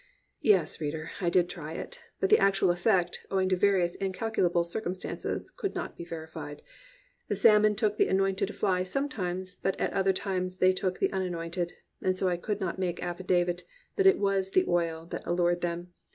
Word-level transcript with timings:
(Yes, 0.41 0.81
reader, 0.81 1.11
I 1.21 1.29
did 1.29 1.47
try 1.47 1.73
it; 1.73 1.99
but 2.19 2.33
its 2.33 2.41
actual 2.41 2.71
effect, 2.71 3.23
owing 3.29 3.49
to 3.49 3.55
various 3.55 3.93
in 3.93 4.13
calculable 4.13 4.63
circumstances, 4.63 5.51
could 5.51 5.75
not 5.75 5.95
be 5.95 6.03
verified. 6.03 6.63
The 7.27 7.35
salmon 7.35 7.75
took 7.75 7.97
the 7.97 8.07
anointed 8.07 8.55
fly 8.55 8.81
sometimes, 8.81 9.57
but 9.61 9.79
at 9.79 9.93
other 9.93 10.11
times 10.11 10.55
they 10.57 10.73
took 10.73 10.97
the 10.97 11.13
unanointed, 11.13 11.73
and 12.01 12.17
so 12.17 12.27
I 12.29 12.37
could 12.37 12.59
not 12.59 12.79
make 12.79 12.99
aflidavit 12.99 13.61
that 13.95 14.07
it 14.07 14.17
was 14.17 14.49
the 14.49 14.65
oil 14.67 15.05
that 15.11 15.21
allured 15.23 15.61
them. 15.61 15.93